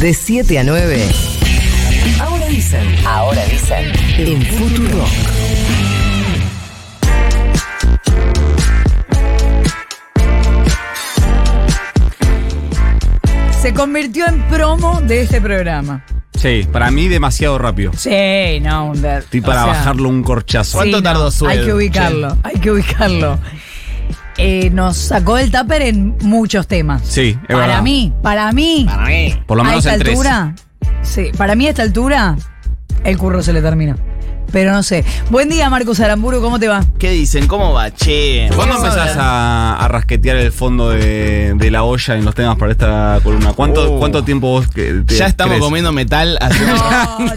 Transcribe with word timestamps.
De 0.00 0.14
7 0.14 0.58
a 0.58 0.64
9. 0.64 1.08
Ahora 2.20 2.46
dicen. 2.46 3.06
Ahora 3.06 3.44
dicen. 3.46 3.92
En 4.18 4.42
Futuro. 4.42 5.04
Se 13.60 13.72
convirtió 13.72 14.26
en 14.26 14.42
promo 14.48 15.00
de 15.02 15.22
este 15.22 15.40
programa. 15.40 16.04
Sí, 16.34 16.66
para 16.72 16.90
mí 16.90 17.06
demasiado 17.06 17.56
rápido. 17.58 17.92
Sí, 17.96 18.58
no, 18.60 18.86
un 18.86 19.04
Estoy 19.04 19.38
o 19.40 19.42
para 19.44 19.62
sea, 19.62 19.72
bajarlo 19.72 20.08
un 20.08 20.24
corchazo. 20.24 20.72
sí, 20.72 20.76
¿Cuánto 20.78 20.96
no, 20.96 21.02
tardó 21.04 21.30
Sued? 21.30 21.50
Hay 21.50 21.64
que 21.64 21.72
ubicarlo, 21.72 22.36
hay 22.42 22.58
que 22.58 22.70
ubicarlo. 22.72 23.38
Eh, 24.38 24.70
nos 24.70 24.96
sacó 24.96 25.36
el 25.38 25.50
tupper 25.50 25.82
en 25.82 26.16
muchos 26.22 26.66
temas. 26.66 27.02
Sí, 27.04 27.38
es 27.42 27.46
para 27.54 27.58
verdad. 27.66 27.82
mí, 27.82 28.12
para 28.22 28.50
mí, 28.52 28.84
Para 28.88 29.06
mí. 29.06 29.34
Por 29.46 29.56
lo 29.58 29.62
a 29.62 29.66
menos 29.66 29.84
esta 29.84 29.94
en 29.94 30.00
tres. 30.00 30.10
altura, 30.18 30.54
sí, 31.02 31.30
para 31.36 31.54
mí 31.54 31.66
a 31.66 31.70
esta 31.70 31.82
altura, 31.82 32.36
el 33.04 33.18
curro 33.18 33.42
se 33.42 33.52
le 33.52 33.60
terminó. 33.60 33.96
Pero 34.52 34.70
no 34.72 34.82
sé. 34.82 35.04
Buen 35.30 35.48
día, 35.48 35.70
Marcos 35.70 35.98
Aramburu, 36.00 36.42
¿cómo 36.42 36.58
te 36.60 36.68
va? 36.68 36.84
¿Qué 36.98 37.10
dicen? 37.10 37.46
¿Cómo 37.46 37.72
va? 37.72 37.90
Che. 37.90 38.50
¿Cuándo 38.54 38.76
empezás 38.76 39.16
a, 39.16 39.76
a 39.82 39.88
rasquetear 39.88 40.36
el 40.36 40.52
fondo 40.52 40.90
de, 40.90 41.54
de 41.56 41.70
la 41.70 41.84
olla 41.84 42.16
en 42.16 42.24
los 42.26 42.34
temas 42.34 42.56
para 42.58 42.70
esta 42.72 43.18
columna? 43.22 43.54
¿Cuánto, 43.54 43.92
Uh. 43.92 43.98
cuánto 43.98 44.22
tiempo 44.24 44.48
vos 44.48 44.68
que 44.68 45.02
te 45.06 45.16
Ya 45.16 45.26
estamos 45.26 45.52
crees? 45.52 45.64
comiendo 45.64 45.90
metal 45.92 46.36
hace 46.40 46.66
No, 46.66 46.76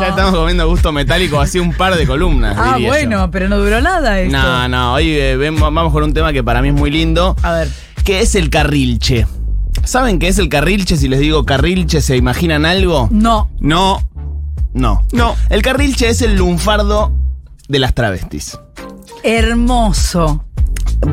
no. 0.00 0.02
estamos 0.08 0.34
comiendo 0.36 0.68
gusto 0.68 0.92
metálico 0.92 1.40
hace 1.40 1.58
un 1.60 1.72
par 1.72 1.96
de 1.96 2.06
columnas. 2.06 2.56
Ah, 2.58 2.74
diría 2.76 2.86
yo. 2.86 2.88
bueno, 2.88 3.30
pero 3.32 3.48
no 3.48 3.58
duró 3.58 3.80
nada 3.80 4.20
esto. 4.20 4.36
No, 4.36 4.68
no, 4.68 4.94
hoy 4.94 5.10
eh, 5.12 5.36
ven- 5.36 5.58
vamos 5.58 5.92
con 5.92 6.04
un 6.04 6.14
tema 6.14 6.32
que 6.32 6.44
para 6.44 6.62
mí 6.62 6.68
es 6.68 6.74
muy 6.74 6.90
lindo, 6.92 7.34
A 7.42 7.50
ver. 7.52 7.68
que 8.04 8.20
es 8.20 8.34
el 8.36 8.48
carrilche. 8.48 9.26
¿Saben 9.82 10.18
qué 10.20 10.28
es 10.28 10.38
el 10.38 10.48
carrilche? 10.48 10.96
Si 10.96 11.08
les 11.08 11.18
digo 11.20 11.44
carrilche, 11.44 12.00
¿se 12.00 12.16
imaginan 12.16 12.64
algo? 12.64 13.08
No. 13.10 13.50
No, 13.60 14.00
No. 14.74 15.06
no. 15.12 15.36
El 15.48 15.62
carrilche 15.62 16.08
es 16.08 16.20
el 16.20 16.36
lunfardo 16.36 17.12
de 17.68 17.78
las 17.78 17.94
travestis. 17.94 18.58
Hermoso. 19.22 20.44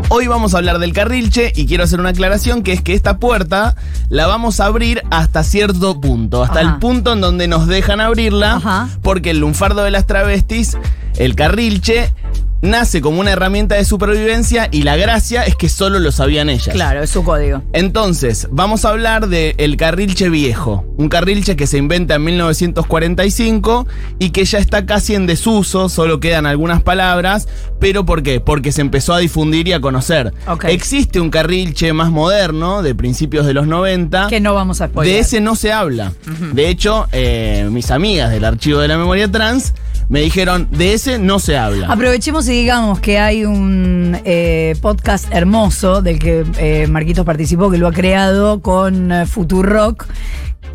Hoy 0.09 0.27
vamos 0.27 0.53
a 0.53 0.58
hablar 0.58 0.80
del 0.80 0.94
carrilche 0.94 1.52
y 1.55 1.66
quiero 1.66 1.83
hacer 1.83 1.99
una 1.99 2.09
aclaración 2.09 2.63
que 2.63 2.71
es 2.73 2.81
que 2.81 2.94
esta 2.94 3.17
puerta 3.17 3.75
la 4.09 4.25
vamos 4.27 4.59
a 4.59 4.66
abrir 4.66 5.03
hasta 5.11 5.44
cierto 5.44 5.99
punto, 5.99 6.44
hasta 6.44 6.59
Ajá. 6.61 6.69
el 6.73 6.80
punto 6.80 7.13
en 7.13 7.21
donde 7.21 7.47
nos 7.47 7.67
dejan 7.67 7.99
abrirla, 8.02 8.55
Ajá. 8.55 8.89
porque 9.02 9.31
el 9.31 9.39
lunfardo 9.39 9.83
de 9.83 9.91
las 9.91 10.08
travestis, 10.08 10.77
el 11.17 11.36
carrilche, 11.36 12.14
nace 12.62 13.02
como 13.02 13.20
una 13.20 13.31
herramienta 13.31 13.76
de 13.76 13.86
supervivencia 13.86 14.70
y 14.72 14.84
la 14.84 14.95
gracia 14.95 15.44
es 15.44 15.56
que 15.56 15.70
solo 15.70 16.00
lo 16.00 16.12
sabían 16.12 16.50
ellas. 16.50 16.73
Claro, 16.73 17.02
es 17.02 17.09
su 17.09 17.23
código. 17.23 17.64
Entonces, 17.73 18.48
vamos 18.52 18.86
a 18.86 18.90
hablar 18.90 19.28
del 19.28 19.78
carrilche 19.78 20.30
viejo. 20.30 20.86
Un 20.98 21.09
carrilche 21.09 21.56
que 21.56 21.67
se 21.67 21.78
inventa 21.78 22.16
en 22.16 22.23
1945 22.23 23.88
y 24.20 24.30
que 24.30 24.45
ya 24.45 24.59
está 24.59 24.86
casi 24.86 25.16
en 25.16 25.26
desuso, 25.26 25.89
solo 25.89 26.20
quedan 26.20 26.45
algunas 26.45 26.82
palabras. 26.82 27.48
¿Pero 27.80 28.06
por 28.06 28.23
qué? 28.23 28.39
Porque 28.39 28.72
se 28.72 28.82
empezó 28.82 29.14
a 29.14 29.20
difundir 29.20 29.67
y 29.67 29.73
a 29.73 29.82
conocer. 29.82 30.34
Ok. 30.48 30.66
Existe 30.66 31.20
un 31.20 31.30
carrilche 31.30 31.94
más 31.94 32.12
moderno, 32.12 32.84
de 32.84 32.94
principios 32.94 33.45
de 33.45 33.54
los 33.54 33.67
90. 33.67 34.28
Que 34.28 34.39
no 34.39 34.54
vamos 34.54 34.82
a 34.82 34.88
spoiler. 34.88 35.14
De 35.14 35.20
ese 35.20 35.42
no 35.42 35.56
se 35.56 35.72
habla. 35.72 36.14
De 36.54 36.70
hecho, 36.70 37.08
eh, 37.12 37.67
mis 37.72 37.92
amigas 37.92 38.32
del 38.32 38.45
archivo 38.45 38.80
de 38.80 38.88
la 38.88 38.98
memoria 38.98 39.32
trans 39.32 39.73
me 40.12 40.20
dijeron, 40.20 40.67
de 40.72 40.94
ese 40.94 41.20
no 41.20 41.40
se 41.40 41.58
habla. 41.58 41.88
Aprovechemos 41.88 42.45
y 42.50 42.52
digamos 42.52 43.00
que 43.00 43.17
hay 43.17 43.45
un 43.45 44.20
eh, 44.26 44.76
podcast 44.81 45.31
hermoso 45.31 46.02
del 46.02 46.20
que 46.20 46.44
eh, 46.58 46.86
Marquitos 46.88 47.26
participó, 47.26 47.72
que 47.72 47.78
lo 47.78 47.88
ha 47.88 47.94
creado 47.94 48.59
con 48.59 49.09
eh, 49.09 49.26
Futurock, 49.26 50.06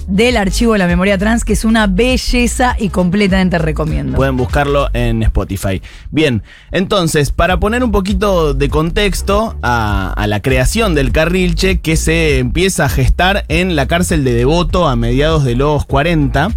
del 0.07 0.39
archivo 0.39 0.73
de 0.73 0.79
la 0.79 0.87
memoria 0.87 1.19
trans, 1.19 1.45
que 1.45 1.53
es 1.53 1.67
una 1.67 1.87
belleza 1.87 2.77
y 2.79 2.89
completamente 2.89 3.59
recomiendo. 3.59 4.17
Pueden 4.17 4.39
buscarlo 4.39 4.89
en 4.95 5.23
Spotify. 5.25 5.83
Bien, 6.11 6.43
entonces, 6.71 7.31
para 7.31 7.61
poner 7.61 7.85
un 7.85 7.93
poquito 7.93 8.55
de 8.55 8.71
contexto 8.71 9.59
a, 9.61 10.15
a 10.17 10.27
la 10.29 10.41
creación 10.41 10.95
del 10.95 11.13
carrilche 11.13 11.81
que 11.81 11.97
se 11.97 12.39
empieza 12.39 12.87
a 12.87 12.89
gestar 12.89 13.45
en 13.49 13.77
la 13.77 13.87
cárcel 13.87 14.25
de 14.25 14.33
Devoto 14.33 14.89
a 14.89 14.97
mediados 14.97 15.45
de 15.45 15.57
los 15.57 15.85
40. 15.85 16.57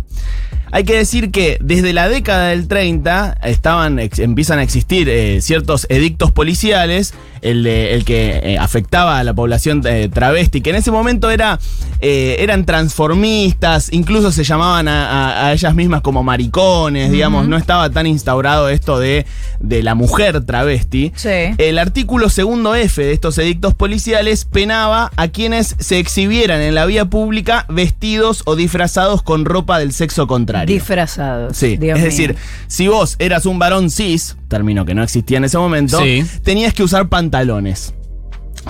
Hay 0.72 0.84
que 0.84 0.96
decir 0.96 1.31
que 1.31 1.57
desde 1.62 1.94
la 1.94 2.07
década 2.09 2.50
del 2.50 2.68
30 2.68 3.38
estaban, 3.44 4.00
ex- 4.00 4.19
empiezan 4.19 4.59
a 4.59 4.63
existir 4.63 5.09
eh, 5.09 5.41
ciertos 5.41 5.85
edictos 5.90 6.31
policiales, 6.31 7.13
el, 7.41 7.63
de- 7.63 7.94
el 7.96 8.06
que 8.06 8.40
eh, 8.44 8.57
afectaba 8.59 9.18
a 9.19 9.24
la 9.24 9.34
población 9.34 9.81
eh, 9.85 10.09
travesti, 10.13 10.62
que 10.62 10.69
en 10.72 10.75
ese 10.75 10.91
momento 10.91 11.30
era, 11.31 11.57
eran 12.02 12.66
transformistas, 12.66 13.90
incluso 13.91 14.31
se 14.31 14.44
llamaban 14.44 14.88
a, 14.88 15.09
a- 15.09 15.47
a 15.47 15.53
ellas 15.53 15.74
mismas 15.75 16.02
como 16.02 16.24
maricones, 16.24 17.12
digamos, 17.12 17.47
no 17.47 17.57
estaba 17.57 17.90
tan 17.90 18.06
instaurado 18.07 18.69
esto 18.69 19.00
de, 19.00 19.25
de 19.59 19.84
la 19.84 19.96
mujer 19.96 20.46
travesti. 20.46 21.12
Sí. 21.16 21.30
El 21.57 21.80
artículo 21.80 22.30
segundo 22.30 22.75
F 22.75 23.01
de 23.03 23.12
estos 23.13 23.38
edictos 23.38 23.74
policiales 23.74 24.46
penaba 24.46 25.12
a 25.16 25.28
quienes 25.30 25.75
se 25.80 25.97
exhibieran 26.00 26.62
en 26.62 26.75
la 26.75 26.86
vía 26.86 27.06
pública 27.06 27.66
vestidos 27.69 28.44
o 28.46 28.56
disfrazados 28.56 29.24
con 29.24 29.46
ropa 29.46 29.80
del 29.80 29.91
sexo 29.94 30.28
contrario. 30.28 30.58
Disfrazados. 30.67 31.55
Sí, 31.57 31.77
Dios 31.77 31.97
es 31.97 32.03
mío. 32.03 32.11
decir, 32.11 32.35
si 32.67 32.87
vos 32.87 33.15
eras 33.19 33.45
un 33.45 33.59
varón 33.59 33.89
cis, 33.89 34.35
término 34.47 34.85
que 34.85 34.93
no 34.95 35.03
existía 35.03 35.37
en 35.37 35.45
ese 35.45 35.57
momento, 35.57 35.99
Sí. 36.01 36.25
tenías 36.43 36.73
que 36.73 36.83
usar 36.83 37.09
pantalones. 37.09 37.93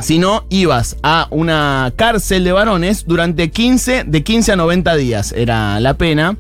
Si 0.02 0.20
no, 0.20 0.46
ibas 0.50 0.98
a 1.04 1.28
una 1.32 1.92
cárcel 1.96 2.44
de 2.44 2.52
varones 2.52 3.06
durante 3.08 3.50
15, 3.50 4.04
de 4.06 4.24
15 4.24 4.52
a 4.52 4.56
90 4.56 4.96
días 4.96 5.32
era 5.36 5.80
la 5.80 5.96
pena. 5.96 6.38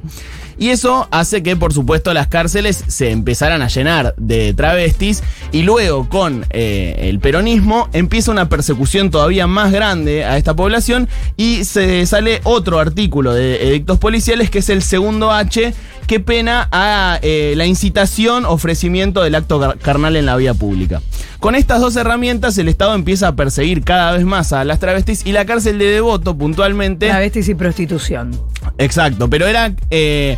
Y 0.59 0.69
eso 0.69 1.07
hace 1.09 1.41
que, 1.41 1.55
por 1.55 1.73
supuesto, 1.73 2.13
las 2.13 2.27
cárceles 2.27 2.83
se 2.87 3.11
empezaran 3.11 3.61
a 3.61 3.69
llenar 3.69 4.13
de 4.17 4.53
travestis 4.53 5.23
y 5.53 5.61
luego 5.61 6.09
con 6.09 6.45
eh, 6.49 7.07
el 7.09 7.19
peronismo 7.19 7.87
empieza 7.93 8.29
una 8.31 8.49
persecución 8.49 9.09
todavía 9.09 9.47
más 9.47 9.71
grande 9.71 10.25
a 10.25 10.37
esta 10.37 10.55
población 10.55 11.07
y 11.37 11.63
se 11.63 12.05
sale 12.05 12.41
otro 12.43 12.79
artículo 12.79 13.33
de 13.33 13.69
edictos 13.69 13.99
policiales 13.99 14.49
que 14.49 14.59
es 14.59 14.69
el 14.69 14.83
segundo 14.83 15.31
H 15.31 15.73
que 16.07 16.19
pena 16.19 16.67
a 16.71 17.19
eh, 17.21 17.53
la 17.55 17.65
incitación, 17.65 18.43
ofrecimiento 18.45 19.21
del 19.21 19.35
acto 19.35 19.59
car- 19.59 19.77
carnal 19.77 20.15
en 20.15 20.25
la 20.25 20.35
vía 20.35 20.53
pública. 20.55 21.01
Con 21.39 21.55
estas 21.55 21.79
dos 21.79 21.95
herramientas 21.95 22.57
el 22.57 22.67
Estado 22.67 22.95
empieza 22.95 23.29
a 23.29 23.35
perseguir 23.35 23.83
cada 23.83 24.11
vez 24.13 24.25
más 24.25 24.51
a 24.51 24.65
las 24.65 24.79
travestis 24.79 25.25
y 25.25 25.31
la 25.31 25.45
cárcel 25.45 25.77
de 25.79 25.85
Devoto 25.85 26.35
puntualmente... 26.35 27.07
Travestis 27.07 27.47
y 27.47 27.55
prostitución. 27.55 28.31
Exacto, 28.79 29.29
pero 29.29 29.45
eran 29.45 29.77
eh, 29.91 30.37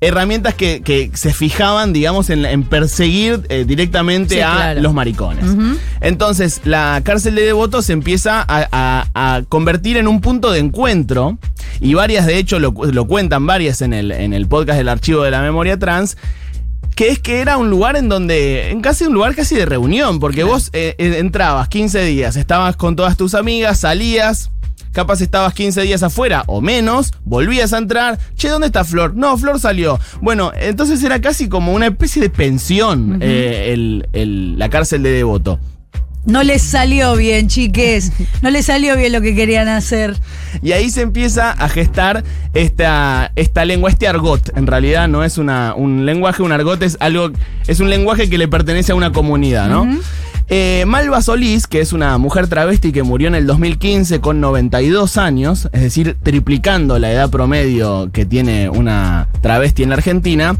herramientas 0.00 0.54
que, 0.54 0.80
que 0.82 1.10
se 1.14 1.32
fijaban, 1.32 1.92
digamos, 1.92 2.30
en, 2.30 2.44
en 2.46 2.62
perseguir 2.62 3.40
eh, 3.48 3.64
directamente 3.66 4.36
Sí, 4.36 4.40
a 4.40 4.52
claro. 4.54 4.80
los 4.82 4.94
maricones. 4.94 5.44
Entonces, 6.00 6.60
la 6.64 7.00
cárcel 7.04 7.34
de 7.34 7.42
devotos 7.42 7.86
se 7.86 7.92
empieza 7.92 8.40
a, 8.46 8.68
a- 8.72 9.36
a 9.36 9.42
convertir 9.48 9.96
en 9.96 10.08
un 10.08 10.20
punto 10.20 10.52
de 10.52 10.60
encuentro, 10.60 11.36
y 11.80 11.94
varias, 11.94 12.26
de 12.26 12.38
hecho, 12.38 12.58
lo, 12.60 12.72
lo 12.72 13.06
cuentan 13.06 13.46
varias 13.46 13.82
en 13.82 13.92
el, 13.92 14.12
en 14.12 14.32
el 14.32 14.46
podcast 14.46 14.78
del 14.78 14.88
archivo 14.88 15.22
de 15.22 15.30
la 15.32 15.42
memoria 15.42 15.78
trans. 15.78 16.16
Que 16.96 17.08
es 17.08 17.18
que 17.18 17.40
era 17.40 17.56
un 17.56 17.70
lugar 17.70 17.96
en 17.96 18.08
donde, 18.10 18.70
en 18.70 18.82
casi 18.82 19.04
un 19.04 19.14
lugar 19.14 19.34
casi 19.34 19.54
de 19.54 19.64
reunión, 19.64 20.18
porque 20.20 20.44
vos 20.44 20.68
eh, 20.74 20.96
entrabas 20.98 21.68
15 21.68 22.04
días, 22.04 22.36
estabas 22.36 22.76
con 22.76 22.94
todas 22.96 23.16
tus 23.16 23.34
amigas, 23.34 23.80
salías, 23.80 24.50
Capaz 24.92 25.20
estabas 25.20 25.54
15 25.54 25.82
días 25.82 26.02
afuera 26.02 26.42
o 26.46 26.60
menos, 26.60 27.12
volvías 27.24 27.72
a 27.72 27.78
entrar. 27.78 28.18
Che, 28.36 28.48
¿dónde 28.48 28.66
está 28.66 28.84
Flor? 28.84 29.14
No, 29.14 29.36
Flor 29.38 29.60
salió. 29.60 29.98
Bueno, 30.20 30.50
entonces 30.60 31.02
era 31.04 31.20
casi 31.20 31.48
como 31.48 31.72
una 31.72 31.86
especie 31.86 32.20
de 32.20 32.30
pensión 32.30 33.18
eh, 33.22 33.70
el- 33.72 34.08
el- 34.12 34.58
la 34.58 34.68
cárcel 34.68 35.02
de 35.02 35.10
Devoto. 35.12 35.60
No 36.26 36.42
les 36.42 36.60
salió 36.60 37.16
bien, 37.16 37.48
chiques. 37.48 38.12
No 38.42 38.50
les 38.50 38.66
salió 38.66 38.94
bien 38.94 39.10
lo 39.12 39.22
que 39.22 39.34
querían 39.34 39.68
hacer. 39.68 40.18
Y 40.62 40.72
ahí 40.72 40.90
se 40.90 41.00
empieza 41.00 41.50
a 41.52 41.68
gestar 41.70 42.24
esta, 42.52 43.32
esta 43.36 43.64
lengua, 43.64 43.88
este 43.88 44.06
argot. 44.06 44.54
En 44.56 44.66
realidad 44.66 45.08
no 45.08 45.24
es 45.24 45.38
una, 45.38 45.72
un 45.74 46.04
lenguaje, 46.04 46.42
un 46.42 46.52
argot 46.52 46.82
es 46.82 46.98
algo, 47.00 47.30
es 47.66 47.80
un 47.80 47.88
lenguaje 47.88 48.28
que 48.28 48.36
le 48.36 48.48
pertenece 48.48 48.92
a 48.92 48.96
una 48.96 49.12
comunidad, 49.12 49.68
¿no? 49.70 49.86
Eh, 50.52 50.84
Malva 50.84 51.22
Solís, 51.22 51.68
que 51.68 51.80
es 51.80 51.92
una 51.92 52.18
mujer 52.18 52.48
travesti 52.48 52.90
que 52.90 53.04
murió 53.04 53.28
en 53.28 53.36
el 53.36 53.46
2015 53.46 54.20
con 54.20 54.40
92 54.40 55.16
años, 55.16 55.68
es 55.72 55.80
decir, 55.80 56.16
triplicando 56.20 56.98
la 56.98 57.12
edad 57.12 57.30
promedio 57.30 58.10
que 58.12 58.26
tiene 58.26 58.68
una 58.68 59.28
travesti 59.42 59.84
en 59.84 59.90
la 59.90 59.94
Argentina, 59.94 60.56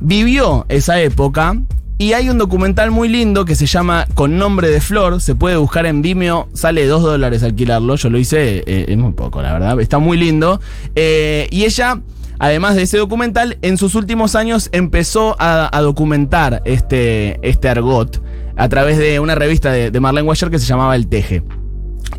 vivió 0.00 0.64
esa 0.68 1.00
época 1.00 1.56
y 1.98 2.12
hay 2.12 2.28
un 2.28 2.38
documental 2.38 2.92
muy 2.92 3.08
lindo 3.08 3.44
que 3.44 3.56
se 3.56 3.66
llama 3.66 4.06
Con 4.14 4.38
nombre 4.38 4.68
de 4.68 4.80
Flor. 4.80 5.20
Se 5.20 5.34
puede 5.34 5.56
buscar 5.56 5.86
en 5.86 6.02
Vimeo. 6.02 6.48
Sale 6.52 6.86
2 6.86 7.02
dólares 7.02 7.42
alquilarlo. 7.42 7.96
Yo 7.96 8.10
lo 8.10 8.18
hice. 8.18 8.58
eh, 8.66 8.84
es 8.86 8.96
muy 8.98 9.12
poco, 9.12 9.42
la 9.42 9.52
verdad. 9.52 9.80
Está 9.80 9.98
muy 9.98 10.18
lindo. 10.18 10.60
Eh, 10.94 11.48
y 11.50 11.64
ella, 11.64 12.00
además 12.38 12.76
de 12.76 12.82
ese 12.82 12.98
documental, 12.98 13.56
en 13.62 13.78
sus 13.78 13.94
últimos 13.94 14.36
años 14.36 14.68
empezó 14.72 15.36
a, 15.40 15.74
a 15.74 15.80
documentar 15.80 16.60
este, 16.66 17.38
este 17.40 17.68
argot 17.70 18.20
a 18.56 18.68
través 18.68 18.98
de 18.98 19.20
una 19.20 19.34
revista 19.34 19.70
de, 19.72 19.90
de 19.90 20.00
Marlene 20.00 20.26
Washer 20.28 20.50
que 20.50 20.58
se 20.58 20.66
llamaba 20.66 20.96
El 20.96 21.06
Teje. 21.08 21.42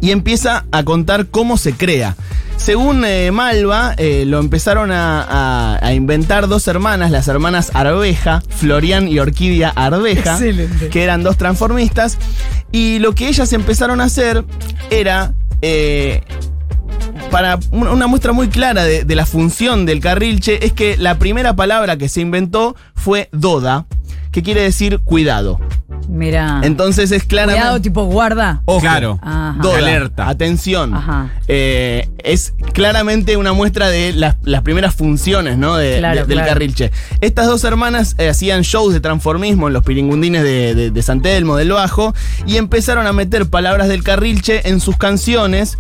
y 0.02 0.12
empieza 0.12 0.66
a 0.72 0.84
contar 0.84 1.28
cómo 1.28 1.58
se 1.58 1.74
crea. 1.74 2.16
Según 2.58 3.04
eh, 3.06 3.30
Malva, 3.32 3.94
eh, 3.98 4.24
lo 4.26 4.40
empezaron 4.40 4.92
a, 4.92 5.22
a- 5.22 5.80
a 5.86 5.94
inventar 5.94 6.48
dos 6.48 6.68
hermanas, 6.68 7.12
las 7.12 7.28
hermanas 7.28 7.72
Arveja, 7.74 8.42
Florian 8.50 9.08
y 9.08 9.20
Orquídea 9.20 9.70
Arveja, 9.70 10.34
Excelente. 10.34 10.90
que 10.90 11.04
eran 11.04 11.22
dos 11.24 11.38
transformistas, 11.38 12.18
y 12.72 12.98
lo 13.00 13.14
que 13.14 13.28
ellas 13.28 13.54
empezaron 13.54 14.02
a 14.02 14.06
hacer 14.06 14.44
era... 14.90 15.34
eh, 15.62 16.22
para 17.32 17.60
una 17.72 17.92
una 17.92 18.08
muestra 18.08 18.32
muy 18.32 18.48
clara 18.48 18.84
de, 18.86 19.04
de 19.04 19.16
la 19.16 19.26
función 19.26 19.86
del 19.86 20.00
carrilche 20.00 20.66
es 20.66 20.72
que 20.74 20.98
la 20.98 21.20
primera 21.20 21.56
palabra 21.56 21.98
que 21.98 22.10
se 22.10 22.22
inventó 22.22 22.76
fue 22.96 23.30
doda, 23.32 23.86
que 24.32 24.42
quiere 24.44 24.62
decir 24.62 25.00
cuidado. 25.00 25.60
Mira. 26.08 26.62
Entonces 26.64 27.12
es 27.12 27.24
claramente... 27.24 27.62
Cuidado, 27.62 27.82
tipo 27.82 28.04
guarda. 28.06 28.62
Ojo. 28.66 28.80
Claro. 28.80 29.20
Ajá. 29.22 29.56
Doda, 29.62 29.78
Alerta. 29.80 30.30
Atención. 30.30 30.94
Ajá. 30.94 31.30
Eh, 31.48 32.10
es 32.24 32.54
claramente 32.74 33.38
una 33.38 33.54
muestra 33.54 33.90
de 33.90 34.14
las, 34.14 34.38
las 34.44 34.62
primeras 34.62 34.96
funciones 34.96 35.58
¿no? 35.58 35.76
de- 35.78 35.98
Claro, 36.00 36.22
de- 36.22 36.26
del 36.28 36.38
claro. 36.38 36.50
carrilche. 36.50 36.92
Estas 37.22 37.48
dos 37.48 37.64
hermanas 37.64 38.16
eh, 38.18 38.30
hacían 38.30 38.62
shows 38.62 38.94
de 38.94 39.00
transformismo 39.00 39.68
en 39.68 39.74
los 39.74 39.84
piringundines 39.84 40.44
de, 40.44 40.76
de, 40.76 40.92
de 40.92 41.02
San 41.02 41.22
Telmo, 41.22 41.56
del 41.58 41.72
Bajo, 41.72 42.14
y 42.46 42.58
empezaron 42.58 43.06
a 43.08 43.14
meter 43.14 43.50
palabras 43.50 43.88
del 43.88 44.04
carrilche 44.04 44.70
en 44.70 44.80
sus 44.80 44.98
canciones 44.98 45.78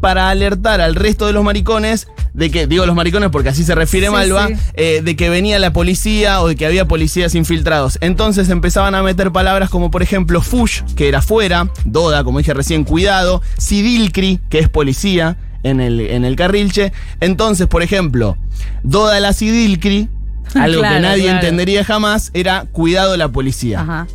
para 0.00 0.28
alertar 0.28 0.80
al 0.80 0.94
resto 0.94 1.26
de 1.26 1.32
los 1.32 1.42
maricones 1.44 2.08
de 2.34 2.50
que, 2.50 2.66
digo 2.66 2.84
los 2.84 2.94
maricones 2.96 3.30
porque 3.30 3.48
así 3.48 3.64
se 3.64 3.74
refiere 3.74 4.08
Sí, 4.08 4.12
Malva, 4.12 4.48
sí. 4.48 4.54
eh, 4.74 5.00
de 5.02 5.16
que 5.16 5.30
venía 5.30 5.58
la 5.60 5.72
policía 5.72 6.40
o 6.42 6.48
de 6.48 6.56
que 6.56 6.66
había 6.66 6.86
policías 6.86 7.34
infiltrados. 7.36 7.96
Entonces 8.00 8.48
empezaban 8.50 8.94
a 8.96 9.02
meter 9.02 9.30
palabras 9.32 9.70
como 9.70 9.90
por 9.90 10.02
ejemplo 10.02 10.42
fush, 10.42 10.82
que 10.96 11.08
era 11.08 11.22
fuera, 11.22 11.70
doda, 11.84 12.24
como 12.24 12.38
dije 12.38 12.52
recién, 12.52 12.84
cuidado, 12.84 13.40
sidilcri, 13.56 14.40
que 14.50 14.58
es 14.58 14.68
policía 14.68 15.36
en 15.62 15.80
el, 15.80 16.00
en 16.00 16.24
el 16.24 16.34
carrilche. 16.36 16.92
Entonces, 17.20 17.68
por 17.68 17.82
ejemplo, 17.82 18.36
doda 18.82 19.20
la 19.20 19.32
sidilcri, 19.32 20.08
algo 20.54 20.82
que 20.82 21.00
nadie 21.00 21.22
claro. 21.22 21.38
entendería 21.38 21.84
jamás, 21.84 22.30
era 22.34 22.66
cuidado 22.72 23.16
la 23.16 23.28
policía. 23.28 23.80
Ajá. 23.80 24.06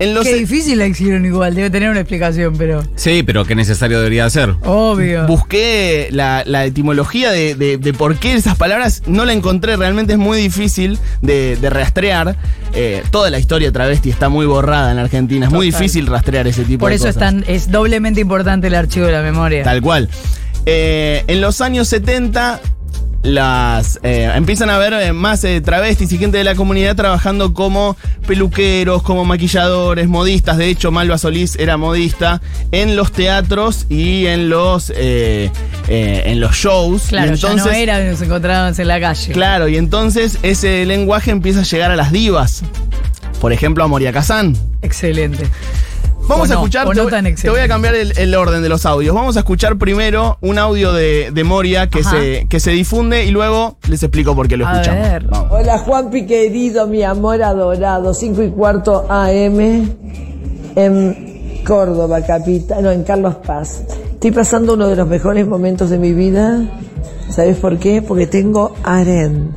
En 0.00 0.14
los 0.14 0.24
Qué 0.24 0.34
difícil 0.34 0.78
la 0.78 0.86
hicieron 0.86 1.24
igual, 1.26 1.54
debe 1.54 1.68
tener 1.70 1.90
una 1.90 2.00
explicación, 2.00 2.56
pero. 2.56 2.82
Sí, 2.96 3.22
pero 3.22 3.44
qué 3.44 3.54
necesario 3.54 3.98
debería 3.98 4.28
ser. 4.30 4.54
Obvio. 4.64 5.26
Busqué 5.26 6.08
la, 6.10 6.42
la 6.46 6.64
etimología 6.64 7.30
de, 7.30 7.54
de- 7.54 7.76
de 7.76 7.92
por 7.92 8.16
qué 8.16 8.32
esas 8.32 8.56
palabras, 8.56 9.02
no 9.06 9.24
la 9.26 9.34
encontré, 9.34 9.76
realmente 9.76 10.14
es 10.14 10.18
muy 10.18 10.38
difícil 10.38 10.98
de, 11.20 11.56
de 11.56 11.70
rastrear. 11.70 12.34
Eh, 12.72 13.02
toda 13.10 13.28
la 13.30 13.38
historia 13.38 13.70
travesti 13.72 14.08
está 14.10 14.28
muy 14.30 14.46
borrada 14.46 14.90
en 14.90 14.98
Argentina, 14.98 15.46
es 15.46 15.52
muy 15.52 15.66
difícil 15.66 16.06
rastrear 16.06 16.46
ese 16.48 16.64
tipo 16.64 16.80
Por 16.80 16.90
de 16.90 16.96
eso 16.96 17.06
es, 17.08 17.14
cosas. 17.16 17.32
tan, 17.34 17.44
es 17.46 17.70
doblemente 17.70 18.20
importante 18.22 18.68
el 18.68 18.74
archivo 18.76 19.04
de 19.06 19.12
la 19.12 19.22
memoria. 19.22 19.62
Tal 19.64 19.82
cual. 19.82 20.08
Eh, 20.66 21.24
en 21.26 21.40
los 21.40 21.60
años 21.60 21.88
70 21.88 22.60
las 23.22 24.00
eh, 24.02 24.30
empiezan 24.34 24.70
a 24.70 24.78
ver 24.78 24.94
eh, 24.94 25.12
más 25.12 25.44
eh, 25.44 25.60
travestis 25.60 26.10
y 26.12 26.18
gente 26.18 26.38
de 26.38 26.44
la 26.44 26.54
comunidad 26.54 26.96
trabajando 26.96 27.52
como 27.52 27.96
peluqueros, 28.26 29.02
como 29.02 29.24
maquilladores, 29.24 30.08
modistas. 30.08 30.56
De 30.56 30.68
hecho, 30.68 30.90
Malva 30.90 31.18
Solís 31.18 31.56
era 31.56 31.76
modista 31.76 32.40
en 32.72 32.96
los 32.96 33.12
teatros 33.12 33.86
y 33.88 34.26
en 34.26 34.48
los 34.48 34.92
eh, 34.96 35.50
en 35.88 36.40
los 36.40 36.56
shows. 36.56 37.08
Claro, 37.08 37.34
y 37.34 37.36
ya 37.36 37.54
no 37.54 37.70
era 37.70 38.04
nos 38.04 38.22
encontrábamos 38.22 38.78
en 38.78 38.88
la 38.88 39.00
calle. 39.00 39.32
Claro, 39.32 39.68
y 39.68 39.76
entonces 39.76 40.38
ese 40.42 40.86
lenguaje 40.86 41.30
empieza 41.30 41.60
a 41.60 41.64
llegar 41.64 41.90
a 41.90 41.96
las 41.96 42.12
divas. 42.12 42.62
Por 43.40 43.52
ejemplo, 43.52 43.84
a 43.84 43.86
Moria 43.88 44.12
Kazan. 44.12 44.56
Excelente. 44.82 45.44
Vamos 46.30 46.48
O 46.48 46.52
a 46.52 46.54
escuchar, 46.56 46.88
te, 46.88 46.94
no 46.94 47.02
voy- 47.08 47.34
te 47.34 47.50
voy 47.50 47.60
a 47.60 47.68
cambiar 47.68 47.94
el, 47.94 48.16
el 48.16 48.34
orden 48.34 48.62
de 48.62 48.68
los 48.68 48.86
audios. 48.86 49.14
Vamos 49.14 49.36
a 49.36 49.40
escuchar 49.40 49.76
primero 49.76 50.38
un 50.40 50.58
audio 50.58 50.92
de, 50.92 51.30
de 51.32 51.44
Moria 51.44 51.88
que 51.88 52.00
Ajá. 52.00 52.10
se, 52.12 52.46
que 52.48 52.60
se 52.60 52.70
difunde 52.70 53.24
y 53.24 53.30
luego 53.30 53.76
les 53.88 54.02
explico 54.02 54.34
por 54.34 54.48
qué 54.48 54.56
lo 54.56 54.66
A 54.66 54.72
escuchamos. 54.80 55.08
ver. 55.08 55.26
Hola 55.50 55.78
Juanpi 55.78 56.26
querido, 56.26 56.86
mi 56.86 57.02
amor 57.02 57.42
adorado, 57.42 58.14
5 58.14 58.42
y 58.44 58.50
cuarto 58.50 59.06
AM 59.10 59.90
en 60.76 61.60
Córdoba, 61.66 62.22
capital, 62.22 62.82
no, 62.82 62.90
en 62.90 63.04
Carlos 63.04 63.34
Paz. 63.46 63.82
Estoy 64.12 64.30
pasando 64.30 64.74
uno 64.74 64.88
de 64.88 64.96
los 64.96 65.08
mejores 65.08 65.46
momentos 65.46 65.90
de 65.90 65.98
mi 65.98 66.12
vida. 66.12 66.60
¿Sabes 67.30 67.56
por 67.58 67.78
qué? 67.78 68.02
Porque 68.02 68.26
tengo 68.26 68.74
aren. 68.82 69.50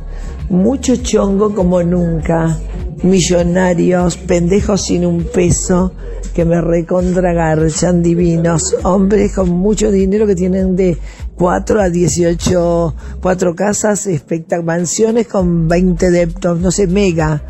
Mucho 0.50 0.96
chongo 0.96 1.54
como 1.54 1.82
nunca. 1.82 2.58
Millonarios, 3.02 4.16
pendejos 4.16 4.80
sin 4.82 5.04
un 5.04 5.24
peso, 5.24 5.92
que 6.34 6.44
me 6.44 6.60
recontragarchan 6.60 8.02
divinos. 8.02 8.74
Hombres 8.82 9.34
con 9.34 9.50
mucho 9.50 9.90
dinero 9.90 10.26
que 10.26 10.34
tienen 10.34 10.74
de 10.74 10.96
4 11.36 11.80
a 11.82 11.90
18, 11.90 12.94
cuatro 13.20 13.54
casas, 13.54 14.06
espectac- 14.06 14.62
mansiones 14.64 15.26
con 15.28 15.68
20 15.68 16.10
deptos, 16.10 16.58
no 16.60 16.70
sé, 16.70 16.86
mega. 16.86 17.42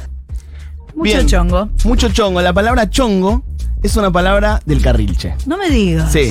Mucho 0.94 1.02
Bien. 1.14 1.26
chongo. 1.26 1.68
Mucho 1.84 2.08
chongo. 2.08 2.40
La 2.40 2.52
palabra 2.52 2.90
chongo 2.90 3.42
es 3.82 3.96
una 3.96 4.10
palabra 4.10 4.60
del 4.66 4.80
carrilche. 4.82 5.34
No 5.46 5.56
me 5.58 5.70
digas. 5.70 6.10
Sí. 6.12 6.30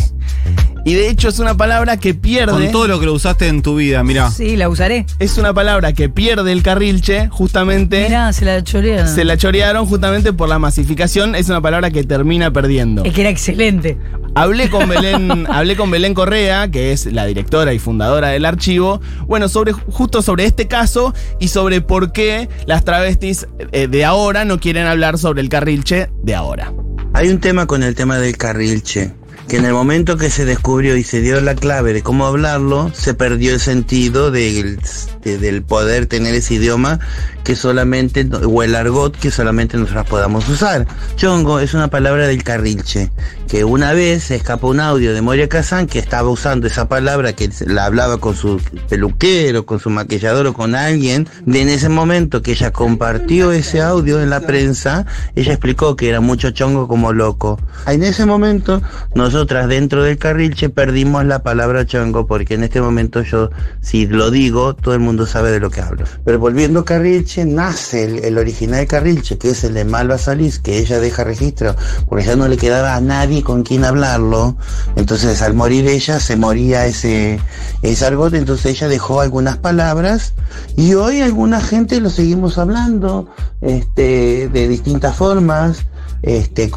Y 0.85 0.95
de 0.95 1.09
hecho 1.09 1.30
es 1.30 1.39
una 1.39 1.56
palabra 1.56 1.97
que 1.97 2.13
pierde. 2.13 2.51
Con 2.51 2.71
todo 2.71 2.88
lo 2.88 3.00
que 3.00 3.06
lo 3.06 3.13
usaste 3.13 3.47
en 3.47 3.62
tu 3.62 3.75
vida, 3.75 4.03
mira. 4.03 4.30
Sí, 4.31 4.57
la 4.57 4.68
usaré. 4.68 5.06
Es 5.19 5.38
una 5.38 5.53
palabra 5.53 5.94
que 5.94 6.09
pierde 6.09 6.51
el 6.51 6.62
carrilche 6.62 7.30
justamente. 7.30 8.03
Mirá, 8.03 8.33
se 8.33 8.44
la 8.44 8.62
chorearon. 8.63 9.07
Se 9.07 9.24
la 9.24 9.38
chorearon 9.38 9.85
justamente 9.85 10.33
por 10.33 10.50
la 10.50 10.59
masificación. 10.59 11.35
Es 11.35 11.47
una 11.47 11.62
palabra 11.62 11.89
que 11.89 12.03
termina 12.03 12.51
perdiendo. 12.51 13.06
Es 13.06 13.13
que 13.13 13.21
era 13.21 13.30
excelente. 13.30 13.97
Hablé 14.35 14.69
con 14.69 14.89
Belén, 14.94 15.47
hablé 15.50 15.75
con 15.75 15.89
Belén 15.89 16.13
Correa, 16.13 16.69
que 16.69 16.91
es 16.91 17.06
la 17.06 17.25
directora 17.25 17.74
y 17.74 17.79
fundadora 17.79 18.29
del 18.29 18.45
archivo, 18.45 19.00
bueno, 19.27 19.47
sobre 19.47 19.71
justo 19.71 20.21
sobre 20.21 20.45
este 20.45 20.68
caso 20.68 21.13
y 21.39 21.47
sobre 21.50 21.81
por 21.81 22.12
qué 22.12 22.50
las 22.65 22.83
travestis 22.83 23.47
eh, 23.71 23.88
de 23.88 24.06
ahora 24.06 24.44
no 24.44 24.59
quieren 24.59 24.88
hablar 24.88 25.18
sobre 25.18 25.41
el 25.41 25.50
carrilche 25.50 26.09
de 26.24 26.36
ahora. 26.36 26.74
Hay 27.13 27.29
un 27.29 27.39
tema 27.39 27.68
con 27.68 27.83
el 27.83 27.94
tema 27.95 28.18
del 28.18 28.36
carrilche, 28.38 29.13
que 29.47 29.57
en 29.57 29.65
el 29.65 29.73
momento 29.73 30.17
que 30.17 30.29
se 30.29 30.45
descubrió 30.45 30.95
y 30.97 31.03
se 31.03 31.21
dio 31.21 31.39
la 31.41 31.55
clave 31.55 31.93
de 31.93 32.01
cómo 32.01 32.25
hablarlo, 32.25 32.91
se 32.93 33.13
perdió 33.13 33.53
el 33.53 33.59
sentido 33.59 34.31
del, 34.31 34.79
de- 35.23 35.37
del 35.37 35.63
poder 35.63 36.05
tener 36.05 36.33
ese 36.35 36.55
idioma 36.55 36.99
que 37.43 37.55
solamente, 37.55 38.25
o 38.45 38.63
el 38.63 38.73
argot 38.75 39.17
que 39.17 39.29
solamente 39.29 39.77
nosotros 39.77 40.05
podamos 40.07 40.47
usar. 40.47 40.87
Chongo 41.17 41.59
es 41.59 41.73
una 41.73 41.89
palabra 41.89 42.25
del 42.27 42.41
carrilche, 42.43 43.11
que 43.49 43.65
una 43.65 43.91
vez 43.93 44.23
se 44.23 44.35
escapó 44.35 44.69
un 44.69 44.79
audio 44.79 45.13
de 45.13 45.21
Moria 45.21 45.49
Kazan 45.49 45.87
que 45.87 45.99
estaba 45.99 46.29
usando 46.29 46.67
esa 46.67 46.87
palabra 46.87 47.33
que 47.33 47.49
la 47.67 47.85
hablaba 47.85 48.17
con 48.17 48.35
su 48.35 48.61
peluquero, 48.89 49.65
con 49.65 49.79
su 49.79 49.89
maquillador 49.89 50.47
o 50.47 50.53
con 50.53 50.74
alguien. 50.75 51.27
De 51.45 51.62
en 51.62 51.69
ese 51.69 51.89
momento 51.89 52.41
que 52.41 52.51
ella 52.53 52.71
compartió 52.71 53.51
ese 53.51 53.81
audio 53.81 54.21
en 54.21 54.29
la 54.29 54.39
prensa, 54.39 55.05
ella 55.36 55.51
explicó 55.53 55.95
que 55.98 56.07
era 56.09 56.21
mucho 56.21 56.51
chongo 56.51 56.88
como 56.88 57.12
loco. 57.12 57.59
En 57.88 58.03
ese 58.03 58.25
momento, 58.25 58.81
nosotras 59.15 59.67
dentro 59.67 60.03
del 60.03 60.17
carrilche 60.17 60.69
perdimos 60.69 61.25
la 61.25 61.43
palabra 61.43 61.86
chongo 61.86 62.25
porque 62.25 62.53
en 62.53 62.63
este 62.63 62.79
momento 62.81 63.21
yo, 63.21 63.50
si 63.81 64.07
lo 64.07 64.31
digo, 64.31 64.74
todo 64.75 64.93
el 64.93 65.01
mundo 65.01 65.12
sabe 65.25 65.51
de 65.51 65.60
lo 65.60 65.70
que 65.70 65.82
hablo. 65.82 66.05
Pero 66.25 66.39
volviendo 66.39 66.82
a 66.82 66.86
carrilche, 66.86 67.46
nace 67.46 68.27
el, 68.27 68.38
original 68.38 68.86
carrilche, 68.88 69.38
que 69.38 69.50
es 69.50 69.63
el 69.63 69.74
de 69.74 69.86
Malva 69.86 70.17
Salís, 70.17 70.60
que 70.60 70.77
ella 70.79 71.00
deja 71.00 71.24
registro, 71.24 71.75
porque 72.08 72.25
ya 72.25 72.36
no 72.36 72.48
le 72.48 72.58
quedaba 72.58 72.96
a 72.96 73.01
nadie 73.01 73.43
con 73.43 73.63
quien 73.63 73.86
hablarlo. 73.86 74.55
Entonces, 74.96 75.41
al 75.41 75.53
morir 75.53 75.88
ella, 75.88 76.20
se 76.20 76.36
moría 76.36 76.86
ese, 76.86 77.39
ese 77.82 78.05
argot, 78.05 78.34
entonces 78.34 78.65
ella 78.65 78.88
dejó 78.88 79.22
algunas 79.22 79.58
palabras 79.58 80.34
y 80.75 80.93
hoy 80.93 81.22
alguna 81.22 81.62
gente 81.62 82.01
lo 82.01 82.10
seguimos 82.10 82.58
hablando 82.58 83.29
este, 83.62 84.50
de 84.50 84.67
distintas 84.67 85.15
formas 85.15 85.86
este, 86.24 86.72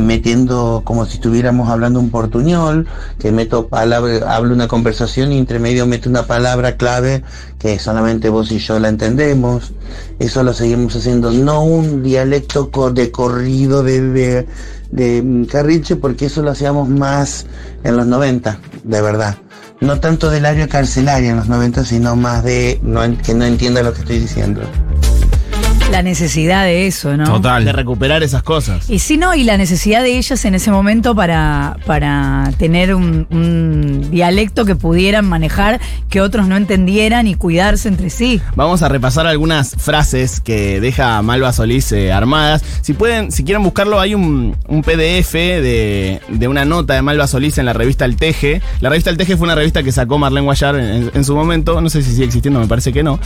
metiendo 0.00 0.82
como 0.84 1.04
si 1.04 1.14
estuviéramos 1.14 1.68
hablando 1.68 1.98
un 1.98 2.10
portuñol, 2.10 2.86
que 3.18 3.32
meto 3.32 3.66
palabra, 3.66 4.34
hablo 4.34 4.54
una 4.54 4.68
conversación 4.68 5.32
y 5.32 5.38
entre 5.38 5.58
medio 5.58 5.84
meto 5.84 6.08
una 6.08 6.26
palabra 6.26 6.76
clave 6.76 7.24
que 7.58 7.80
solamente 7.80 8.28
vos 8.28 8.52
y 8.52 8.58
yo 8.58 8.78
la 8.78 8.88
entendemos. 8.88 9.72
Eso 10.20 10.44
lo 10.44 10.52
seguimos 10.52 10.94
haciendo, 10.94 11.32
no 11.32 11.64
un 11.64 12.04
dialecto 12.04 12.70
de 12.92 13.10
corrido 13.10 13.82
de, 13.82 14.00
de, 14.00 14.46
de 14.92 15.46
Carrilche, 15.50 15.96
porque 15.96 16.26
eso 16.26 16.42
lo 16.42 16.52
hacíamos 16.52 16.88
más 16.88 17.46
en 17.82 17.96
los 17.96 18.06
90, 18.06 18.60
de 18.84 19.02
verdad. 19.02 19.36
No 19.80 19.98
tanto 19.98 20.30
del 20.30 20.46
área 20.46 20.68
carcelaria 20.68 21.30
en 21.30 21.36
los 21.36 21.48
90, 21.48 21.84
sino 21.84 22.14
más 22.14 22.44
de 22.44 22.78
no, 22.82 23.00
que 23.18 23.34
no 23.34 23.44
entienda 23.44 23.82
lo 23.82 23.92
que 23.92 24.00
estoy 24.00 24.20
diciendo. 24.20 24.60
La 25.90 26.02
necesidad 26.02 26.64
de 26.64 26.86
eso, 26.86 27.16
¿no? 27.16 27.24
de 27.24 27.30
Total. 27.30 27.68
recuperar 27.72 28.22
esas 28.22 28.42
cosas. 28.42 28.88
Y 28.90 28.98
sí, 28.98 29.16
no, 29.16 29.34
y 29.34 29.44
la 29.44 29.56
necesidad 29.56 30.02
de 30.02 30.18
ellas 30.18 30.44
en 30.44 30.54
ese 30.54 30.70
momento 30.70 31.14
para, 31.14 31.76
para 31.86 32.50
tener 32.58 32.94
un, 32.94 33.26
un 33.30 34.10
dialecto 34.10 34.64
que 34.64 34.76
pudieran 34.76 35.26
manejar, 35.26 35.80
que 36.08 36.20
otros 36.20 36.46
no 36.46 36.56
entendieran 36.56 37.26
y 37.26 37.34
cuidarse 37.34 37.88
entre 37.88 38.10
sí. 38.10 38.40
Vamos 38.54 38.82
a 38.82 38.88
repasar 38.88 39.26
algunas 39.26 39.74
frases 39.76 40.40
que 40.40 40.80
deja 40.80 41.20
Malva 41.22 41.52
Solís 41.52 41.90
eh, 41.92 42.12
armadas. 42.12 42.62
Si 42.82 42.92
pueden, 42.92 43.32
si 43.32 43.44
quieren 43.44 43.62
buscarlo, 43.62 43.98
hay 44.00 44.14
un, 44.14 44.56
un 44.68 44.82
PDF 44.82 45.32
de, 45.32 46.20
de 46.28 46.48
una 46.48 46.64
nota 46.64 46.94
de 46.94 47.02
Malva 47.02 47.26
Solís 47.26 47.58
en 47.58 47.64
la 47.66 47.72
revista 47.72 48.04
El 48.04 48.16
Teje. 48.16 48.60
La 48.80 48.90
revista 48.90 49.10
El 49.10 49.16
Teje 49.16 49.36
fue 49.36 49.46
una 49.46 49.54
revista 49.54 49.82
que 49.82 49.92
sacó 49.92 50.18
Marlene 50.18 50.44
Guayar 50.44 50.76
en, 50.76 51.10
en 51.14 51.24
su 51.24 51.34
momento. 51.34 51.80
No 51.80 51.88
sé 51.88 52.02
si 52.02 52.12
sigue 52.12 52.24
existiendo, 52.26 52.60
me 52.60 52.66
parece 52.66 52.92
que 52.92 53.02
no. 53.02 53.18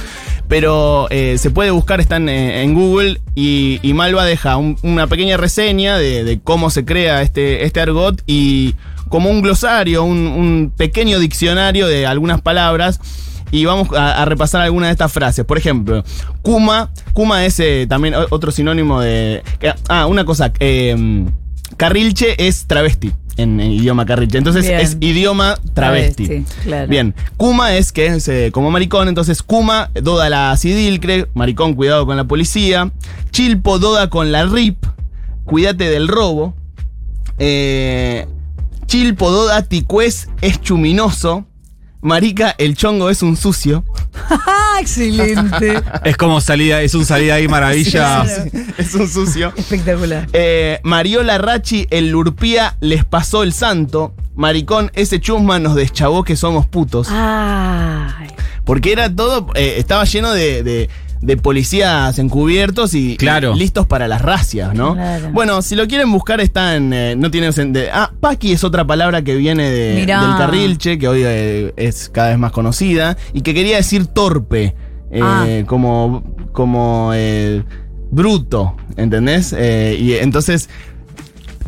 Pero 0.49 1.09
eh, 1.11 1.37
se 1.39 1.51
puede 1.51 1.71
buscar, 1.71 2.01
están 2.01 2.29
eh, 2.29 2.52
en 2.61 2.75
Google. 2.75 3.21
Y, 3.35 3.81
Malva 3.95 4.25
deja 4.25 4.57
un- 4.57 4.77
una 4.83 5.07
pequeña 5.07 5.37
reseña 5.37 5.97
de, 5.97 6.41
cómo 6.45 6.71
se 6.71 6.85
crea 6.85 7.23
este, 7.23 7.65
este 7.65 7.81
argot 7.81 8.23
y 8.27 8.75
como 9.09 9.31
un 9.31 9.43
glosario, 9.43 10.05
un, 10.05 10.73
pequeño 10.77 11.19
diccionario 11.19 11.87
de 11.87 12.07
algunas 12.07 12.41
palabras. 12.41 13.01
Y 13.51 13.67
vamos 13.67 13.89
a, 13.97 14.25
repasar 14.25 14.63
algunas 14.63 14.89
de 14.89 14.93
estas 14.93 15.13
frases. 15.13 15.45
Por 15.45 15.59
ejemplo, 15.59 16.05
Kuma. 16.41 16.91
Kuma 17.13 17.45
es 17.45 17.61
eh, 17.61 17.87
también 17.89 18.15
otro 18.31 18.51
sinónimo 18.51 19.01
de. 19.01 19.43
ah, 19.89 20.07
una 20.07 20.25
cosa. 20.25 20.53
eh, 20.59 21.27
carrilche 21.77 22.47
es 22.47 22.67
travesti 22.67 23.13
en, 23.37 23.61
en 23.61 23.71
idioma 23.73 24.07
carrilche. 24.07 24.39
Entonces 24.39 24.67
Bien. 24.67 24.81
es 24.81 24.97
idioma 25.01 25.57
travesti. 25.75 26.27
Travesti, 26.27 26.63
claro. 26.65 26.89
Bien. 26.89 27.15
Kuma 27.37 27.75
es 27.75 27.93
que 27.93 28.07
es 28.07 28.29
eh, 28.29 28.51
como 28.53 28.71
maricón. 28.71 29.09
Entonces 29.09 29.43
Kuma, 29.43 29.91
Doda 29.95 30.29
la 30.29 30.57
sidilcre. 30.57 31.29
Maricón, 31.35 31.75
cuidado 31.75 32.07
con 32.07 32.17
la 32.17 32.25
policía. 32.25 32.93
Chilpo, 33.31 33.79
Doda 33.79 34.11
con 34.11 34.33
la 34.33 34.45
RIP. 34.47 34.85
Cuídate 35.45 35.89
del 35.89 36.09
robo. 36.09 36.55
Eh, 37.39 38.27
Chilpo, 38.87 39.31
Doda, 39.31 39.63
Ticués 39.63 40.29
es 40.41 40.61
chuminoso. 40.61 41.47
Marica, 42.03 42.55
el 42.59 42.77
chongo 42.77 43.11
es 43.11 43.23
un 43.23 43.37
sucio. 43.37 43.85
¡Ah, 44.29 44.77
excelente! 44.81 45.81
Es 46.05 46.17
como 46.17 46.41
salida, 46.41 46.83
es 46.83 46.95
un 46.95 47.05
salida 47.07 47.35
ahí 47.35 47.47
maravilla. 47.47 48.27
Sí, 48.27 48.51
es 48.77 48.93
un 48.95 49.09
sucio. 49.09 49.53
Espectacular. 49.57 50.27
Eh, 50.33 50.81
Mariola 50.83 51.39
Rachi, 51.39 51.87
el 51.91 52.11
Lurpía, 52.11 52.77
les 52.81 53.05
pasó 53.05 53.45
el 53.45 53.53
santo. 53.53 54.15
Maricón, 54.35 54.91
ese 54.95 55.21
chusma 55.21 55.61
nos 55.61 55.77
deschavó 55.77 56.25
que 56.25 56.35
somos 56.37 56.67
putos. 56.67 57.07
Ay. 57.11 58.29
Porque 58.65 58.91
era 58.93 59.15
todo, 59.15 59.47
eh, 59.55 59.75
estaba 59.79 60.05
lleno 60.05 60.33
de, 60.33 60.63
de- 60.65 60.89
de 61.23 61.37
policías 61.37 62.19
encubiertos 62.19 62.95
y, 62.95 63.17
Claro. 63.17 63.55
listos 63.55 63.87
para 63.87 64.09
las 64.09 64.21
racias, 64.21 64.75
¿no? 64.75 64.95
Claro. 64.95 65.31
Bueno, 65.33 65.63
si 65.63 65.77
lo 65.77 65.87
quieren 65.87 66.11
buscar 66.13 66.41
está 66.41 66.75
en, 66.77 66.93
eh, 66.93 67.15
no 67.17 67.31
tiene 67.31 67.49
sen- 67.51 67.73
de- 67.73 67.91
Ah, 67.93 68.13
Paqui 68.21 68.53
es 68.53 68.65
otra 68.65 68.85
palabra 68.87 69.23
que 69.23 69.37
viene 69.37 69.71
de- 69.71 69.95
del 70.05 70.07
carrilche, 70.37 70.99
que 70.99 71.07
hoy 71.09 71.23
eh, 71.25 71.73
es 71.77 72.09
cada 72.09 72.31
vez 72.31 72.39
más 72.39 72.53
conocida, 72.53 73.17
y 73.33 73.43
que 73.43 73.55
quería 73.55 73.77
decir 73.77 74.07
torpe, 74.09 74.75
eh, 75.13 75.21
Ah. 75.23 75.47
como, 75.67 76.25
como 76.53 77.13
eh, 77.15 77.63
bruto, 78.11 78.75
¿entendés? 78.97 79.55
Eh, 79.57 79.97
y 79.99 80.15
entonces 80.15 80.69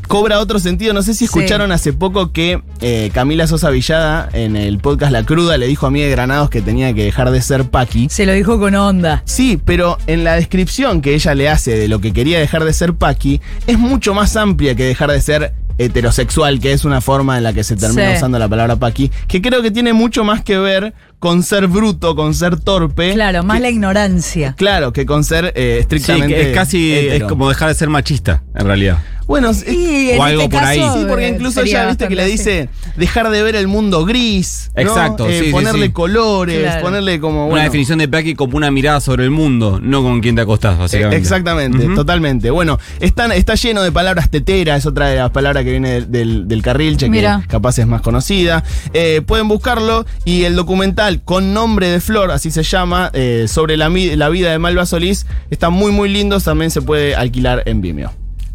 cobra 0.08 0.38
otro 0.40 0.58
sentido. 0.58 0.92
No 0.94 1.02
sé 1.02 1.12
si 1.14 1.18
Sí. 1.20 1.24
escucharon 1.26 1.72
hace 1.72 1.92
poco 1.92 2.32
que 2.32 2.62
eh, 2.80 3.10
Camila 3.14 3.46
Sosa 3.46 3.70
Villada 3.70 4.28
en 4.32 4.56
el 4.56 4.78
podcast 4.78 5.12
La 5.12 5.24
Cruda 5.24 5.56
le 5.58 5.66
dijo 5.66 5.86
a 5.86 5.90
Miguel 5.90 6.10
Granados 6.10 6.50
que 6.50 6.60
tenía 6.62 6.92
que 6.94 7.04
dejar 7.04 7.30
de 7.30 7.40
ser 7.42 7.64
Paqui. 7.70 8.08
Se 8.10 8.26
lo 8.26 8.32
dijo 8.32 8.58
con 8.58 8.74
onda. 8.74 9.22
Sí, 9.24 9.58
pero 9.64 9.98
en 10.06 10.24
la 10.24 10.34
descripción 10.34 11.00
que 11.00 11.14
ella 11.14 11.34
le 11.34 11.48
hace 11.48 11.76
de 11.76 11.88
lo 11.88 12.00
que 12.00 12.12
quería 12.12 12.38
dejar 12.38 12.64
de 12.64 12.72
ser 12.72 12.94
Paqui 12.94 13.40
es 13.66 13.78
mucho 13.78 14.14
más 14.14 14.36
amplia 14.36 14.74
que 14.74 14.84
dejar 14.84 15.10
de 15.10 15.20
ser 15.20 15.54
heterosexual, 15.76 16.60
que 16.60 16.72
es 16.72 16.84
una 16.84 17.00
forma 17.00 17.36
en 17.36 17.42
la 17.42 17.52
que 17.52 17.64
se 17.64 17.76
termina 17.76 18.10
Sí. 18.12 18.16
usando 18.18 18.38
la 18.38 18.48
palabra 18.48 18.76
Paqui, 18.76 19.10
que 19.26 19.42
creo 19.42 19.60
que 19.60 19.70
tiene 19.72 19.92
mucho 19.92 20.22
más 20.24 20.42
que 20.42 20.56
ver 20.58 20.94
con 21.18 21.42
ser 21.42 21.66
bruto, 21.68 22.14
con 22.14 22.32
ser 22.34 22.60
torpe. 22.60 23.14
Claro, 23.14 23.42
más 23.42 23.56
que- 23.56 23.62
la 23.62 23.70
ignorancia. 23.70 24.54
Claro, 24.56 24.92
que 24.92 25.04
con 25.06 25.24
ser 25.24 25.52
eh, 25.56 25.74
Sí, 25.76 25.80
estrictamente. 25.80 26.34
que 26.34 26.50
es 26.50 26.54
casi 26.54 26.92
hetero. 26.94 27.14
es 27.26 27.30
como 27.30 27.48
dejar 27.48 27.68
de 27.68 27.74
ser 27.74 27.88
machista, 27.88 28.42
en 28.54 28.66
realidad. 28.66 28.98
Bueno, 29.26 29.48
es- 29.50 29.66
Y 29.66 30.10
en 30.10 30.20
O 30.20 30.24
algo 30.24 30.42
este 30.42 30.54
por 30.56 30.64
ahí. 30.66 30.80
Sí, 30.80 31.04
porque 31.08 31.24
eh, 31.26 31.30
incluso 31.30 31.62
ella, 31.62 31.86
viste, 31.86 32.08
que 32.08 32.14
le 32.14 32.26
dice 32.26 32.68
dejar 32.96 33.30
de 33.30 33.42
ver 33.42 33.56
el 33.56 33.68
mundo 33.68 34.04
gris. 34.04 34.70
¿no? 34.76 34.82
Exacto, 34.82 35.26
Eh, 35.26 35.38
sí, 35.38 35.44
sí, 35.46 35.50
Ponerle 35.50 35.86
sí. 35.86 35.92
colores, 35.92 36.60
Claro. 36.60 36.82
ponerle 36.82 37.18
como. 37.20 37.46
Una 37.48 37.62
definición 37.62 38.00
de 38.00 38.06
Paki 38.06 38.34
como 38.34 38.58
una 38.58 38.70
mirada 38.70 39.00
sobre 39.00 39.24
el 39.24 39.30
mundo, 39.30 39.80
no 39.82 40.02
con 40.02 40.20
quien 40.20 40.34
te 40.36 40.42
acostás, 40.42 40.76
básicamente. 40.78 41.16
eh, 41.16 41.20
Exactamente, 41.20 41.86
totalmente. 41.94 42.50
Bueno, 42.50 42.78
están, 43.00 43.32
está 43.32 43.54
lleno 43.54 43.82
de 43.82 43.90
palabras 43.92 44.28
tetera, 44.28 44.76
es 44.76 44.84
otra 44.84 45.08
de 45.08 45.16
las 45.16 45.30
palabras 45.30 45.64
que 45.64 45.70
viene 45.70 45.90
del, 45.92 46.12
del, 46.12 46.46
del 46.48 46.60
carrilche, 46.62 47.10
que 47.10 47.26
capaz 47.48 47.78
es 47.78 47.86
más 47.86 48.02
conocida. 48.02 48.62
Eh, 48.92 49.22
pueden 49.26 49.48
buscarlo 49.48 50.04
y 50.26 50.44
el 50.44 50.54
documental 50.54 51.22
con 51.24 51.54
nombre 51.54 51.88
de 51.88 52.00
Flor, 52.00 52.30
así 52.30 52.50
se 52.50 52.62
llama, 52.62 53.08
eh, 53.14 53.46
sobre 53.48 53.78
la, 53.78 53.88
la 53.88 54.28
vida 54.28 54.50
de 54.50 54.58
Malva 54.58 54.84
Solís, 54.84 55.24
está 55.50 55.70
muy, 55.70 55.92
muy 55.92 56.10
lindo, 56.10 56.38
también 56.40 56.70
se 56.70 56.82
puede 56.82 57.14
alquilar 57.16 57.62
en 57.64 57.80
Vimeo. 57.80 58.12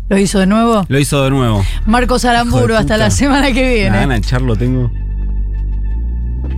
¿Lo 0.09 0.17
hizo 0.17 0.39
de 0.39 0.47
nuevo? 0.47 0.85
Lo 0.89 0.99
hizo 0.99 1.23
de 1.23 1.29
nuevo. 1.29 1.63
Marcos 1.85 2.25
Aramburu, 2.25 2.75
hasta 2.75 2.97
la 2.97 3.11
semana 3.11 3.51
que 3.51 3.73
viene. 3.75 3.91
tengo. 4.55 4.91